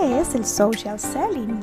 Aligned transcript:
¿Qué 0.00 0.20
es 0.20 0.34
el 0.36 0.44
social 0.44 1.00
selling? 1.00 1.60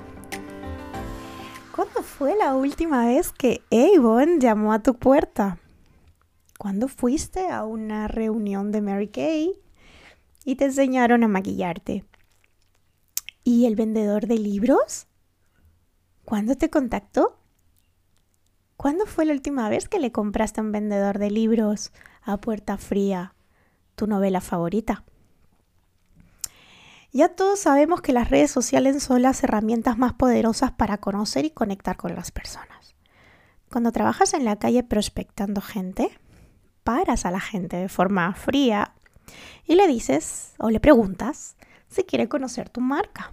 ¿Cuándo 1.74 2.04
fue 2.04 2.36
la 2.36 2.54
última 2.54 3.06
vez 3.06 3.32
que 3.32 3.62
Avon 3.72 4.42
llamó 4.42 4.74
a 4.74 4.84
tu 4.84 4.96
puerta? 4.96 5.58
¿Cuándo 6.58 6.90
fuiste 6.90 7.48
a 7.48 7.64
una 7.64 8.10
reunión 8.10 8.74
de 8.74 8.82
Mary 8.82 9.08
Kay 9.08 9.54
y 10.44 10.56
te 10.56 10.66
enseñaron 10.66 11.24
a 11.24 11.30
maquillarte? 11.30 12.04
¿Y 13.46 13.68
el 13.68 13.76
vendedor 13.76 14.28
de 14.28 14.38
libros? 14.38 15.08
¿Cuándo 16.26 16.56
te 16.56 16.70
contactó? 16.70 17.40
¿Cuándo 18.76 19.06
fue 19.06 19.26
la 19.26 19.34
última 19.34 19.70
vez 19.70 19.88
que 19.88 20.00
le 20.00 20.12
compraste 20.12 20.60
a 20.60 20.64
un 20.64 20.74
vendedor 20.74 21.20
de 21.20 21.32
libros 21.32 21.94
a 22.22 22.36
puerta 22.38 22.78
fría 22.78 23.34
tu 23.96 24.08
novela 24.08 24.42
favorita? 24.42 25.06
Ya 27.16 27.30
todos 27.30 27.62
sabemos 27.62 28.02
que 28.02 28.12
las 28.12 28.30
redes 28.30 28.52
sociales 28.52 29.02
son 29.02 29.22
las 29.22 29.42
herramientas 29.42 29.98
más 29.98 30.12
poderosas 30.12 30.74
para 30.74 30.98
conocer 30.98 31.46
y 31.46 31.50
conectar 31.50 31.96
con 31.96 32.14
las 32.14 32.30
personas. 32.30 32.94
Cuando 33.72 33.94
trabajas 33.94 34.34
en 34.34 34.44
la 34.44 34.58
calle 34.58 34.84
prospectando 34.84 35.62
gente, 35.62 36.10
paras 36.84 37.26
a 37.26 37.32
la 37.32 37.40
gente 37.40 37.78
de 37.78 37.88
forma 37.88 38.34
fría 38.34 38.96
y 39.66 39.76
le 39.76 39.88
dices 39.88 40.56
o 40.60 40.70
le 40.70 40.82
preguntas 40.82 41.56
si 41.88 42.04
quiere 42.04 42.28
conocer 42.28 42.68
tu 42.68 42.82
marca. 42.82 43.32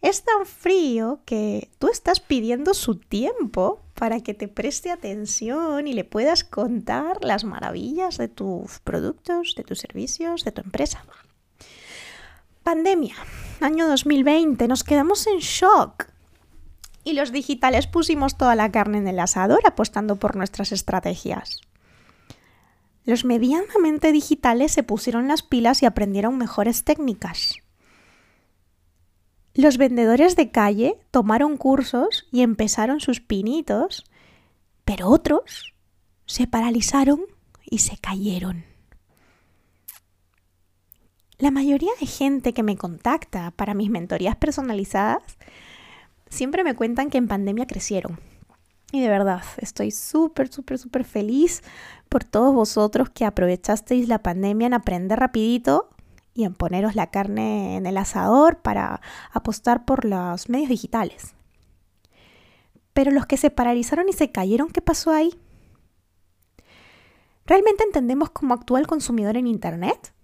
Es 0.00 0.22
tan 0.22 0.46
frío 0.46 1.22
que 1.24 1.68
tú 1.80 1.88
estás 1.88 2.20
pidiendo 2.20 2.74
su 2.74 2.94
tiempo 2.94 3.80
para 3.94 4.20
que 4.20 4.34
te 4.34 4.46
preste 4.46 4.92
atención 4.92 5.88
y 5.88 5.94
le 5.94 6.04
puedas 6.04 6.44
contar 6.44 7.24
las 7.24 7.42
maravillas 7.42 8.18
de 8.18 8.28
tus 8.28 8.78
productos, 8.84 9.56
de 9.56 9.64
tus 9.64 9.80
servicios, 9.80 10.44
de 10.44 10.52
tu 10.52 10.60
empresa. 10.60 11.04
Pandemia, 12.66 13.14
año 13.60 13.86
2020, 13.86 14.66
nos 14.66 14.82
quedamos 14.82 15.28
en 15.28 15.38
shock. 15.38 16.08
Y 17.04 17.12
los 17.12 17.30
digitales 17.30 17.86
pusimos 17.86 18.36
toda 18.36 18.56
la 18.56 18.72
carne 18.72 18.98
en 18.98 19.06
el 19.06 19.20
asador 19.20 19.60
apostando 19.64 20.16
por 20.16 20.34
nuestras 20.34 20.72
estrategias. 20.72 21.60
Los 23.04 23.24
medianamente 23.24 24.10
digitales 24.10 24.72
se 24.72 24.82
pusieron 24.82 25.28
las 25.28 25.44
pilas 25.44 25.80
y 25.80 25.86
aprendieron 25.86 26.38
mejores 26.38 26.82
técnicas. 26.82 27.54
Los 29.54 29.78
vendedores 29.78 30.34
de 30.34 30.50
calle 30.50 30.98
tomaron 31.12 31.58
cursos 31.58 32.26
y 32.32 32.40
empezaron 32.42 32.98
sus 32.98 33.20
pinitos, 33.20 34.02
pero 34.84 35.10
otros 35.10 35.72
se 36.26 36.48
paralizaron 36.48 37.20
y 37.64 37.78
se 37.78 37.96
cayeron. 37.96 38.75
La 41.38 41.50
mayoría 41.50 41.90
de 42.00 42.06
gente 42.06 42.54
que 42.54 42.62
me 42.62 42.78
contacta 42.78 43.50
para 43.50 43.74
mis 43.74 43.90
mentorías 43.90 44.36
personalizadas 44.36 45.22
siempre 46.30 46.64
me 46.64 46.74
cuentan 46.74 47.10
que 47.10 47.18
en 47.18 47.28
pandemia 47.28 47.66
crecieron. 47.66 48.18
Y 48.90 49.02
de 49.02 49.08
verdad, 49.10 49.42
estoy 49.58 49.90
súper, 49.90 50.48
súper, 50.48 50.78
súper 50.78 51.04
feliz 51.04 51.62
por 52.08 52.24
todos 52.24 52.54
vosotros 52.54 53.10
que 53.10 53.26
aprovechasteis 53.26 54.08
la 54.08 54.22
pandemia 54.22 54.68
en 54.68 54.74
aprender 54.74 55.18
rapidito 55.18 55.90
y 56.32 56.44
en 56.44 56.54
poneros 56.54 56.94
la 56.94 57.10
carne 57.10 57.76
en 57.76 57.84
el 57.84 57.98
asador 57.98 58.62
para 58.62 59.02
apostar 59.30 59.84
por 59.84 60.06
los 60.06 60.48
medios 60.48 60.70
digitales. 60.70 61.34
Pero 62.94 63.10
los 63.10 63.26
que 63.26 63.36
se 63.36 63.50
paralizaron 63.50 64.08
y 64.08 64.14
se 64.14 64.32
cayeron, 64.32 64.70
¿qué 64.70 64.80
pasó 64.80 65.10
ahí? 65.10 65.38
¿Realmente 67.44 67.84
entendemos 67.84 68.30
cómo 68.30 68.54
actúa 68.54 68.80
el 68.80 68.86
consumidor 68.86 69.36
en 69.36 69.46
Internet? 69.46 70.14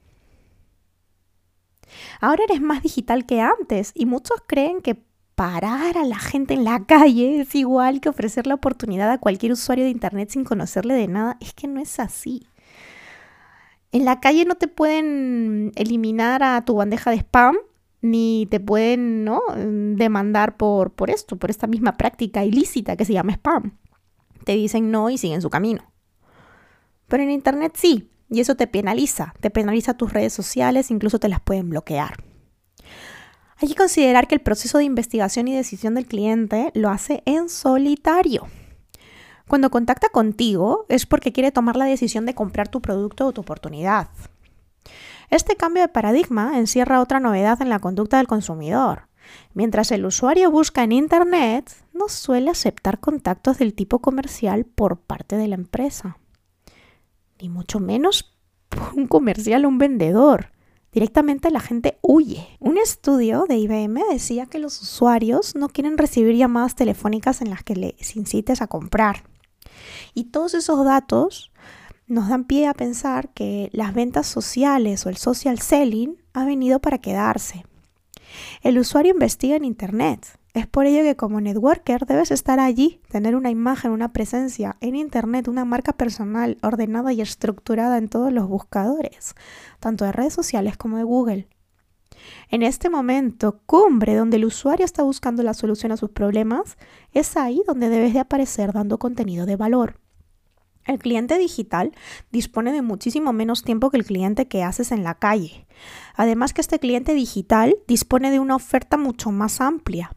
Ahora 2.22 2.44
eres 2.44 2.60
más 2.60 2.84
digital 2.84 3.27
que 3.27 3.41
antes 3.41 3.91
y 3.97 4.06
muchos 4.06 4.38
creen 4.47 4.81
que 4.81 4.97
parar 5.34 5.99
a 5.99 6.05
la 6.05 6.21
gente 6.21 6.55
en 6.55 6.62
la 6.62 6.87
calle 6.87 7.41
es 7.41 7.53
igual 7.56 8.00
que 8.00 8.09
ofrecer 8.09 8.47
la 8.47 8.55
oportunidad 8.55 9.10
a 9.10 9.19
cualquier 9.19 9.50
usuario 9.50 9.84
de 9.84 9.91
Internet 9.91 10.31
sin 10.31 10.44
conocerle 10.44 10.94
de 10.94 11.09
nada. 11.09 11.37
Es 11.41 11.53
que 11.53 11.66
no 11.66 11.81
es 11.81 11.99
así. 11.99 12.47
En 13.91 14.05
la 14.05 14.21
calle 14.21 14.44
no 14.44 14.55
te 14.55 14.69
pueden 14.69 15.72
eliminar 15.75 16.44
a 16.44 16.65
tu 16.65 16.77
bandeja 16.77 17.10
de 17.10 17.16
spam 17.16 17.56
ni 18.03 18.47
te 18.49 18.60
pueden 18.60 19.25
¿no? 19.25 19.43
demandar 19.56 20.56
por, 20.56 20.93
por 20.93 21.10
esto, 21.10 21.34
por 21.34 21.50
esta 21.50 21.66
misma 21.66 21.97
práctica 21.97 22.44
ilícita 22.44 22.97
que 22.97 23.04
se 23.04 23.15
llama 23.15 23.33
spam. 23.33 23.78
Te 24.44 24.53
dicen 24.53 24.93
no 24.93 25.10
y 25.10 25.19
siguen 25.19 25.43
su 25.43 25.50
camino. 25.50 25.83
Pero 27.09 27.25
en 27.25 27.33
Internet 27.33 27.72
sí, 27.75 28.12
y 28.32 28.41
eso 28.41 28.56
te 28.56 28.66
penaliza, 28.66 29.34
te 29.41 29.50
penaliza 29.50 29.94
tus 29.94 30.12
redes 30.12 30.32
sociales, 30.32 30.91
incluso 30.91 31.19
te 31.19 31.28
las 31.28 31.41
pueden 31.41 31.69
bloquear. 31.69 32.15
Hay 33.59 33.69
que 33.69 33.75
considerar 33.75 34.26
que 34.26 34.34
el 34.34 34.41
proceso 34.41 34.78
de 34.78 34.84
investigación 34.84 35.47
y 35.47 35.54
decisión 35.54 35.94
del 35.94 36.06
cliente 36.06 36.72
lo 36.75 36.88
hace 36.88 37.22
en 37.26 37.48
solitario. 37.48 38.48
Cuando 39.47 39.71
contacta 39.71 40.09
contigo 40.09 40.87
es 40.88 41.04
porque 41.04 41.32
quiere 41.32 41.53
tomar 41.53 41.76
la 41.76 41.84
decisión 41.84 42.25
de 42.25 42.34
comprar 42.34 42.69
tu 42.69 42.81
producto 42.81 43.26
o 43.26 43.32
tu 43.32 43.42
oportunidad. 43.42 44.09
Este 45.28 45.56
cambio 45.56 45.82
de 45.82 45.88
paradigma 45.88 46.59
encierra 46.59 47.00
otra 47.00 47.21
novedad 47.21 47.60
en 47.60 47.69
la 47.69 47.78
conducta 47.78 48.16
del 48.16 48.26
consumidor. 48.26 49.09
Mientras 49.53 49.92
el 49.92 50.06
usuario 50.06 50.50
busca 50.50 50.82
en 50.82 50.92
Internet, 50.92 51.71
no 51.92 52.09
suele 52.09 52.50
aceptar 52.50 52.98
contactos 52.98 53.59
del 53.59 53.75
tipo 53.75 54.00
comercial 54.00 54.65
por 54.65 54.97
parte 54.97 55.37
de 55.37 55.48
la 55.48 55.54
empresa. 55.54 56.16
Ni 57.42 57.50
mucho 57.50 57.80
menos 57.80 58.34
un 58.97 59.06
comercial 59.06 59.66
o 59.66 59.69
un 59.69 59.78
vendedor 59.78 60.53
directamente 60.92 61.50
la 61.50 61.60
gente 61.60 61.98
huye. 62.03 62.47
Un 62.60 62.78
estudio 62.78 63.47
de 63.48 63.56
IBM 63.56 64.00
decía 64.10 64.47
que 64.47 64.58
los 64.58 64.80
usuarios 64.80 65.56
no 65.56 65.69
quieren 65.69 65.98
recibir 65.98 66.36
llamadas 66.36 66.76
telefónicas 66.76 67.41
en 67.41 67.50
las 67.50 67.64
que 67.64 67.75
les 67.75 68.14
incites 68.14 68.60
a 68.62 68.66
comprar. 68.66 69.25
Y 70.14 70.25
todos 70.25 70.54
esos 70.54 70.84
datos 70.84 71.50
nos 72.06 72.28
dan 72.28 72.44
pie 72.44 72.66
a 72.66 72.75
pensar 72.75 73.32
que 73.32 73.70
las 73.72 73.94
ventas 73.94 74.26
sociales 74.26 75.06
o 75.06 75.09
el 75.09 75.16
social 75.16 75.59
selling 75.59 76.19
ha 76.34 76.44
venido 76.44 76.78
para 76.80 76.98
quedarse. 76.98 77.64
El 78.62 78.78
usuario 78.78 79.12
investiga 79.12 79.56
en 79.56 79.64
Internet, 79.64 80.38
es 80.55 80.67
por 80.67 80.85
ello 80.85 81.03
que 81.03 81.17
como 81.17 81.41
networker 81.41 82.05
debes 82.05 82.31
estar 82.31 82.61
allí, 82.61 83.01
tener 83.09 83.37
una 83.37 83.49
imagen, 83.49 83.91
una 83.91 84.13
presencia 84.13 84.77
en 84.81 84.97
Internet, 84.97 85.49
una 85.49 85.65
marca 85.65 85.95
personal 85.95 86.59
ordenada 86.63 87.13
y 87.13 87.23
estructurada 87.23 87.97
en 87.97 88.09
todos 88.09 88.31
los 88.33 88.47
buscadores, 88.49 89.35
tanto 89.81 90.05
de 90.05 90.13
redes 90.13 90.35
sociales 90.35 90.77
como 90.77 90.99
de 90.99 91.05
Google. 91.05 91.49
En 92.51 92.63
este 92.63 92.91
momento 92.91 93.63
cumbre 93.65 94.15
donde 94.15 94.37
el 94.37 94.45
usuario 94.45 94.85
está 94.85 95.03
buscando 95.03 95.43
la 95.43 95.55
solución 95.55 95.91
a 95.91 95.97
sus 95.97 96.11
problemas, 96.11 96.77
es 97.13 97.39
ahí 97.39 97.63
donde 97.67 97.89
debes 97.89 98.13
de 98.13 98.21
aparecer 98.21 98.75
dando 98.75 98.99
contenido 98.99 99.47
de 99.47 99.57
valor. 99.57 100.01
El 100.84 100.98
cliente 100.98 101.39
digital 101.39 101.93
dispone 102.31 102.72
de 102.72 102.83
muchísimo 102.83 103.33
menos 103.33 103.63
tiempo 103.63 103.89
que 103.89 103.97
el 103.97 104.05
cliente 104.05 104.48
que 104.48 104.65
haces 104.65 104.93
en 104.93 105.03
la 105.03 105.15
calle. 105.15 105.66
Además 106.15 106.53
que 106.53 106.60
este 106.60 106.78
cliente 106.78 107.15
digital 107.15 107.77
dispone 107.89 108.31
de 108.31 108.41
una 108.41 108.57
oferta 108.57 108.97
mucho 108.98 109.31
más 109.31 109.60
amplia 109.60 110.15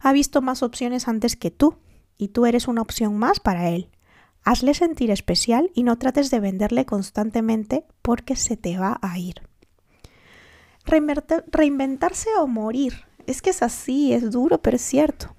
ha 0.00 0.12
visto 0.12 0.42
más 0.42 0.62
opciones 0.62 1.08
antes 1.08 1.36
que 1.36 1.50
tú 1.50 1.78
y 2.16 2.28
tú 2.28 2.46
eres 2.46 2.68
una 2.68 2.82
opción 2.82 3.18
más 3.18 3.40
para 3.40 3.68
él. 3.70 3.90
Hazle 4.44 4.74
sentir 4.74 5.10
especial 5.10 5.70
y 5.74 5.82
no 5.82 5.98
trates 5.98 6.30
de 6.30 6.40
venderle 6.40 6.86
constantemente 6.86 7.84
porque 8.02 8.36
se 8.36 8.56
te 8.56 8.78
va 8.78 8.98
a 9.02 9.18
ir. 9.18 9.42
Reinventarse 10.84 12.30
o 12.38 12.46
morir. 12.46 13.04
Es 13.26 13.42
que 13.42 13.50
es 13.50 13.62
así, 13.62 14.12
es 14.12 14.30
duro, 14.30 14.62
pero 14.62 14.76
es 14.76 14.82
cierto. 14.82 15.34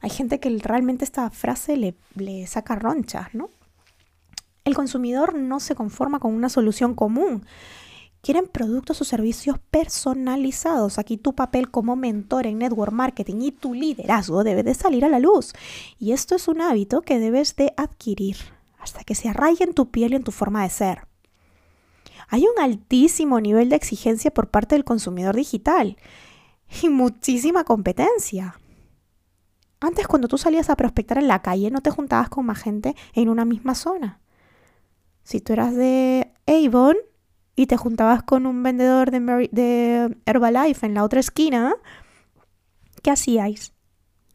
Hay 0.00 0.10
gente 0.10 0.40
que 0.40 0.50
realmente 0.58 1.04
esta 1.04 1.30
frase 1.30 1.76
le, 1.76 1.94
le 2.14 2.46
saca 2.46 2.74
roncha, 2.74 3.30
¿no? 3.32 3.50
El 4.64 4.74
consumidor 4.74 5.34
no 5.34 5.58
se 5.58 5.74
conforma 5.74 6.20
con 6.20 6.34
una 6.34 6.48
solución 6.48 6.94
común 6.94 7.46
Quieren 8.22 8.46
productos 8.46 9.00
o 9.00 9.04
servicios 9.04 9.58
personalizados. 9.72 10.98
Aquí 10.98 11.16
tu 11.16 11.34
papel 11.34 11.72
como 11.72 11.96
mentor 11.96 12.46
en 12.46 12.58
network 12.58 12.92
marketing 12.92 13.40
y 13.40 13.50
tu 13.50 13.74
liderazgo 13.74 14.44
debe 14.44 14.62
de 14.62 14.74
salir 14.74 15.04
a 15.04 15.08
la 15.08 15.18
luz. 15.18 15.52
Y 15.98 16.12
esto 16.12 16.36
es 16.36 16.46
un 16.46 16.60
hábito 16.60 17.02
que 17.02 17.18
debes 17.18 17.56
de 17.56 17.74
adquirir 17.76 18.36
hasta 18.78 19.02
que 19.02 19.16
se 19.16 19.28
arraigue 19.28 19.64
en 19.64 19.74
tu 19.74 19.90
piel 19.90 20.12
y 20.12 20.16
en 20.16 20.22
tu 20.22 20.30
forma 20.30 20.62
de 20.62 20.70
ser. 20.70 21.08
Hay 22.28 22.44
un 22.44 22.62
altísimo 22.62 23.40
nivel 23.40 23.68
de 23.68 23.76
exigencia 23.76 24.32
por 24.32 24.50
parte 24.50 24.76
del 24.76 24.84
consumidor 24.84 25.34
digital 25.34 25.96
y 26.80 26.88
muchísima 26.88 27.64
competencia. 27.64 28.56
Antes 29.80 30.06
cuando 30.06 30.28
tú 30.28 30.38
salías 30.38 30.70
a 30.70 30.76
prospectar 30.76 31.18
en 31.18 31.26
la 31.26 31.42
calle 31.42 31.72
no 31.72 31.80
te 31.80 31.90
juntabas 31.90 32.28
con 32.28 32.46
más 32.46 32.62
gente 32.62 32.94
en 33.14 33.28
una 33.28 33.44
misma 33.44 33.74
zona. 33.74 34.20
Si 35.24 35.40
tú 35.40 35.54
eras 35.54 35.74
de 35.74 36.32
Avon 36.46 36.96
y 37.54 37.66
te 37.66 37.76
juntabas 37.76 38.22
con 38.22 38.46
un 38.46 38.62
vendedor 38.62 39.10
de, 39.10 40.16
Herbalife 40.26 40.86
en 40.86 40.94
la 40.94 41.04
otra 41.04 41.20
esquina, 41.20 41.74
¿qué 43.02 43.10
hacíais? 43.10 43.74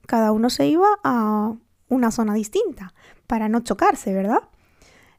Cada 0.06 0.32
uno 0.32 0.50
se 0.50 0.68
iba 0.68 0.88
a 1.04 1.54
una 1.90 2.12
zona 2.12 2.34
distinta 2.34 2.94
para 3.26 3.50
no 3.50 3.62
chocarse, 3.62 4.14
¿verdad? 4.14 4.44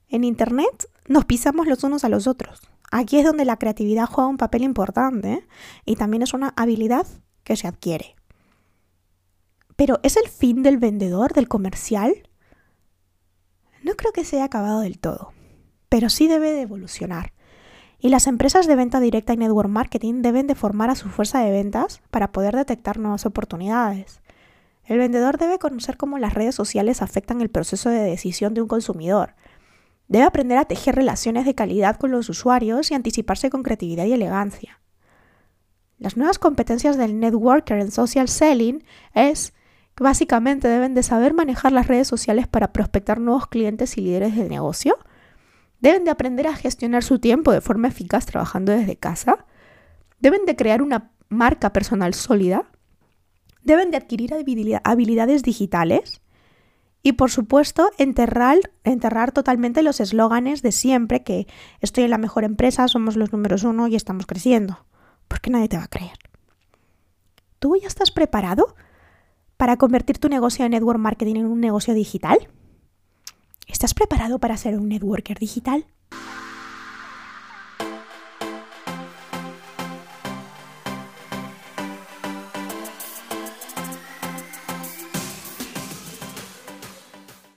En 0.09 0.25
Internet 0.25 0.89
nos 1.09 1.25
pisamos 1.25 1.67
los 1.67 1.83
unos 1.85 2.05
a 2.05 2.09
los 2.09 2.27
otros. 2.27 2.63
Aquí 2.91 3.19
es 3.19 3.25
donde 3.25 3.45
la 3.45 3.59
creatividad 3.59 4.07
juega 4.07 4.29
un 4.29 4.39
papel 4.39 4.63
importante 4.63 5.33
¿eh? 5.33 5.49
y 5.85 5.97
también 5.97 6.23
es 6.23 6.33
una 6.33 6.55
habilidad 6.57 7.07
que 7.45 7.57
se 7.57 7.69
adquiere. 7.69 8.17
Pero 9.77 10.01
¿es 10.03 10.17
el 10.17 10.29
fin 10.29 10.63
del 10.63 10.79
vendedor, 10.79 11.35
del 11.35 11.49
comercial? 11.49 12.29
No 13.85 13.95
creo 13.95 14.13
que 14.13 14.25
se 14.25 14.37
haya 14.37 14.47
acabado 14.47 14.81
del 14.81 14.99
todo, 14.99 15.33
pero 15.89 16.09
sí 16.09 16.29
debe 16.29 16.53
de 16.53 16.63
evolucionar. 16.63 17.33
Y 18.01 18.11
las 18.11 18.29
empresas 18.29 18.69
de 18.69 18.77
venta 18.77 19.01
directa 19.01 19.33
y 19.33 19.37
network 19.37 19.69
marketing 19.69 20.23
deben 20.23 20.47
de 20.47 20.55
formar 20.55 20.89
a 20.89 20.95
su 20.95 21.09
fuerza 21.09 21.41
de 21.41 21.51
ventas 21.51 22.01
para 22.11 22.31
poder 22.31 22.55
detectar 22.55 22.99
nuevas 22.99 23.27
oportunidades. 23.27 24.21
El 24.85 24.99
vendedor 24.99 25.37
debe 25.37 25.59
conocer 25.59 25.97
cómo 25.97 26.19
las 26.19 26.35
redes 26.35 26.55
sociales 26.55 27.03
afectan 27.03 27.41
el 27.41 27.51
proceso 27.51 27.91
de 27.91 27.99
decisión 27.99 28.55
de 28.55 28.63
un 28.63 28.69
consumidor. 28.69 29.35
Debe 30.07 30.25
aprender 30.25 30.59
a 30.59 30.65
tejer 30.65 30.95
relaciones 30.95 31.45
de 31.45 31.55
calidad 31.55 31.97
con 31.97 32.13
los 32.13 32.29
usuarios 32.29 32.91
y 32.91 32.95
anticiparse 32.95 33.51
con 33.51 33.63
creatividad 33.63 34.07
y 34.07 34.13
elegancia. 34.13 34.81
Las 35.99 36.17
nuevas 36.17 36.39
competencias 36.39 36.97
del 36.97 37.19
networker 37.19 37.81
en 37.81 37.91
social 37.91 38.29
selling 38.29 38.85
es 39.13 39.53
que 39.97 40.05
básicamente 40.05 40.69
deben 40.69 40.95
de 40.95 41.03
saber 41.03 41.35
manejar 41.35 41.73
las 41.73 41.89
redes 41.89 42.07
sociales 42.07 42.47
para 42.47 42.73
prospectar 42.73 43.21
nuevos 43.21 43.49
clientes 43.49 43.99
y 43.99 44.03
líderes 44.03 44.37
de 44.37 44.49
negocio, 44.49 44.97
Deben 45.81 46.05
de 46.05 46.11
aprender 46.11 46.47
a 46.47 46.57
gestionar 46.57 47.05
su 47.05 47.19
tiempo 47.19 47.53
de 47.53 47.61
forma 47.61 47.89
eficaz 47.89 48.27
trabajando 48.27 48.73
desde 48.73 48.97
casa. 48.97 49.47
Deben 50.19 50.45
de 50.45 50.57
crear 50.57 50.83
una 50.83 51.13
marca 51.29 51.73
personal 51.73 52.15
sólida. 52.15 52.71
Deben 53.63 53.91
de 53.91 53.97
adquirir 53.97 54.35
habilidades 54.85 55.43
digitales. 55.43 56.21
Y 57.03 57.13
por 57.13 57.31
supuesto, 57.31 57.91
enterrar, 57.97 58.61
totalmente 59.33 59.83
los 59.83 60.01
eslóganes 60.01 60.63
de 60.63 60.73
siempre 60.73 61.23
que 61.23 61.47
estoy 61.81 62.05
en 62.05 62.11
la 62.11 62.19
mejor 62.19 62.43
empresa, 62.43 62.89
somos 62.89 63.17
los 63.17 63.33
números 63.33 63.63
uno 63.63 63.87
y 63.87 63.95
estamos 63.95 64.27
creciendo. 64.27 64.85
Porque 65.29 65.51
nadie 65.51 65.69
te 65.69 65.77
va 65.77 65.85
a 65.85 65.89
creer. 65.89 66.19
¿Tú 67.61 67.77
ya 67.77 67.87
estás 67.87 68.11
preparado 68.11 68.75
para 69.57 69.77
convertir 69.77 70.19
tu 70.19 70.29
negocio 70.29 70.65
de 70.65 70.71
network 70.71 70.99
marketing 70.99 71.37
en 71.37 71.47
un 71.47 71.61
negocio 71.61 71.95
digital? 71.95 72.49
¿Estás 73.69 73.93
preparado 73.93 74.39
para 74.39 74.57
ser 74.57 74.79
un 74.79 74.89
networker 74.89 75.39
digital? 75.39 75.85